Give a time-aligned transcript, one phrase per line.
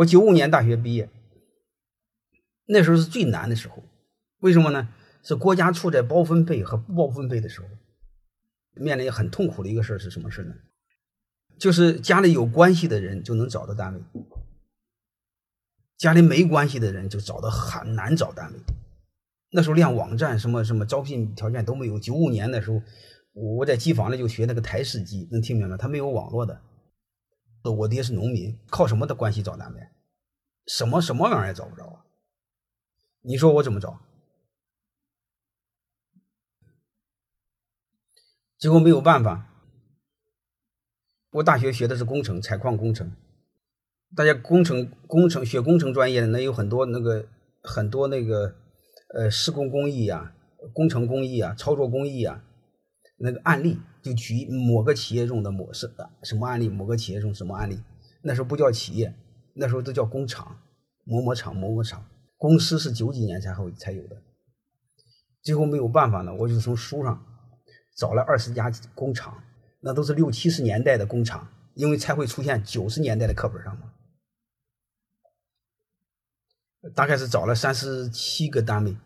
[0.00, 1.10] 我九五年大学毕业，
[2.66, 3.82] 那时候是最难的时候，
[4.40, 4.88] 为什么呢？
[5.22, 7.66] 是国家处在包分配和不包分配的时候，
[8.74, 10.54] 面临很痛苦的一个事是什么事呢？
[11.58, 14.00] 就是家里有关系的人就能找到单位，
[15.98, 18.58] 家里没关系的人就找的很难找单位。
[19.50, 21.98] 那时候连网站什么什么招聘条件都没有。
[21.98, 22.80] 九五年的时候，
[23.34, 25.76] 我在机房里就学那个台式机，能听明白？
[25.76, 26.58] 它没有网络的。
[27.62, 29.80] 我爹是农民，靠什么的关系找单位？
[30.66, 32.04] 什么什么玩意儿也找不着啊！
[33.22, 34.00] 你说我怎么找？
[38.56, 39.46] 结果没有办法。
[41.32, 43.12] 我大学学的是工程，采矿工程。
[44.16, 47.28] 大家工程工程学工程专业的，那有很多那个
[47.62, 48.56] 很多那个
[49.14, 50.34] 呃施工工艺啊、
[50.72, 52.44] 工程工艺啊、操作工艺啊，
[53.22, 57.78] 那个案例就举某个企业中的某事什么案例，某个企业中什么案例。
[58.22, 59.14] 那时候不叫企业，
[59.54, 60.58] 那时候都叫工厂，
[61.04, 62.04] 某某厂某某厂。
[62.38, 64.16] 公司是九几年才后才有的。
[65.42, 67.22] 最后没有办法呢，我就从书上
[67.96, 69.44] 找了二十家工厂。
[69.82, 73.92] 那都是六七十年代的工厂，因为才会出现九十年代的课本上嘛。
[76.94, 78.96] 大概是找了三十七个单位。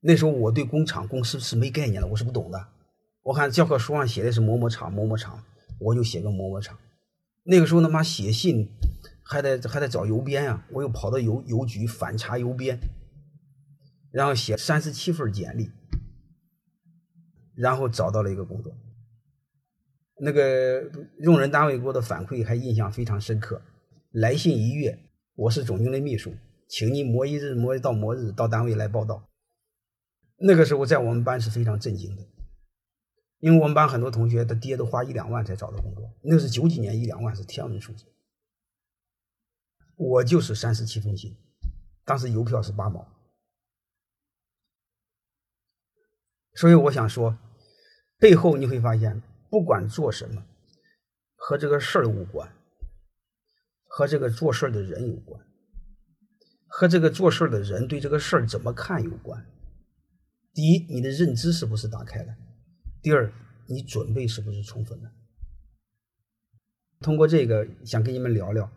[0.00, 2.68] 那时候我对工厂公司是没概念的，我是不懂的。
[3.26, 5.42] 我看教科书上写的是某某厂某某厂，
[5.80, 6.78] 我就写个某某厂。
[7.42, 8.68] 那个时候他妈写信
[9.24, 12.78] 还得还得找邮编呀，我又跑到邮邮局反查邮编，
[14.12, 15.72] 然后写三十七份简历，
[17.56, 18.72] 然后找到了一个工作。
[20.20, 23.60] 那个用人单位给我的反馈还印象非常深刻。
[24.12, 24.96] 来信一阅，
[25.34, 26.32] 我是总经理秘书，
[26.68, 29.28] 请你某一日某一到某日到单位来报道。
[30.38, 32.22] 那个时候在我们班是非常震惊的，
[33.46, 38.04] 因为我们班很多同学他爹都花一两万才找到工作，那是九几年一两万是天文数字。
[39.94, 41.36] 我就是三十七封信，
[42.04, 43.06] 当时邮票是八毛。
[46.56, 47.38] 所以我想说，
[48.18, 49.22] 背后你会发现。
[49.48, 50.44] 不管做什么，
[51.36, 52.52] 和这个事儿无关，
[53.84, 55.40] 和这个做事儿的人有关，
[56.66, 59.46] 和这个做事儿的人对这个事儿怎么看有关。
[60.52, 62.36] 第一，你的认知是不是打开了？
[63.06, 63.32] 第二，
[63.68, 65.12] 你准备是不是充分的？
[66.98, 68.68] 通过这个，想跟你们聊聊，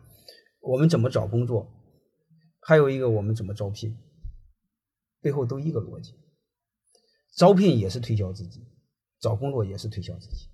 [0.60, 1.68] 我们怎么找工作，
[2.60, 3.98] 还有一个我们怎么招聘，
[5.20, 6.14] 背后都一个逻辑。
[7.36, 8.64] 招聘也是推销自己，
[9.18, 10.46] 找工作也是推销自己。